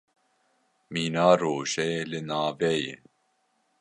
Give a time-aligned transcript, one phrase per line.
[0.91, 2.95] Mîna rojê li navê ye.